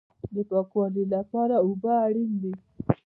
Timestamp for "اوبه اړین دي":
1.65-2.53